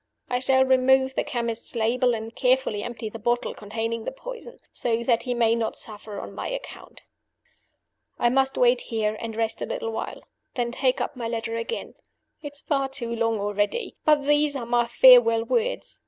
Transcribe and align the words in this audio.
I 0.31 0.39
shall 0.39 0.65
remove 0.65 1.13
the 1.13 1.23
chemist's 1.23 1.75
label, 1.75 2.15
and 2.15 2.33
carefully 2.35 2.81
empty 2.81 3.07
the 3.07 3.19
bottle 3.19 3.53
containing 3.53 4.03
the 4.03 4.11
poison, 4.11 4.57
so 4.71 5.03
that 5.03 5.21
he 5.21 5.35
may 5.35 5.53
not 5.53 5.75
suffer 5.75 6.19
on 6.19 6.33
my 6.33 6.47
account. 6.47 7.03
"I 8.17 8.29
must 8.29 8.57
wait 8.57 8.81
here, 8.81 9.15
and 9.19 9.35
rest 9.35 9.61
a 9.61 9.65
little 9.67 9.91
while 9.91 10.23
then 10.55 10.71
take 10.71 11.01
up 11.01 11.15
my 11.15 11.27
letter 11.27 11.55
again. 11.55 11.93
It 12.41 12.53
is 12.53 12.61
far 12.61 12.89
too 12.89 13.15
long 13.15 13.39
already. 13.39 13.95
But 14.03 14.25
these 14.25 14.55
are 14.55 14.65
my 14.65 14.87
farewell 14.87 15.43
words. 15.43 15.99